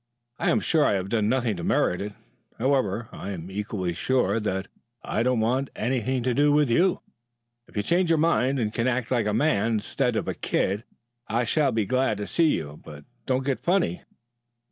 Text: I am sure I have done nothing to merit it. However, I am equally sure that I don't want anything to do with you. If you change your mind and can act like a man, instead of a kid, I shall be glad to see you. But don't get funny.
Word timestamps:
I 0.39 0.49
am 0.49 0.61
sure 0.61 0.83
I 0.83 0.93
have 0.93 1.09
done 1.09 1.29
nothing 1.29 1.55
to 1.57 1.63
merit 1.63 2.01
it. 2.01 2.13
However, 2.57 3.07
I 3.11 3.29
am 3.29 3.51
equally 3.51 3.93
sure 3.93 4.39
that 4.39 4.67
I 5.03 5.21
don't 5.21 5.39
want 5.41 5.69
anything 5.75 6.23
to 6.23 6.33
do 6.33 6.51
with 6.51 6.71
you. 6.71 7.01
If 7.67 7.77
you 7.77 7.83
change 7.83 8.09
your 8.09 8.17
mind 8.17 8.57
and 8.57 8.73
can 8.73 8.87
act 8.87 9.11
like 9.11 9.27
a 9.27 9.31
man, 9.31 9.73
instead 9.73 10.15
of 10.15 10.27
a 10.27 10.33
kid, 10.33 10.85
I 11.27 11.43
shall 11.43 11.71
be 11.71 11.85
glad 11.85 12.17
to 12.17 12.25
see 12.25 12.47
you. 12.47 12.81
But 12.83 13.05
don't 13.27 13.45
get 13.45 13.59
funny. 13.59 14.01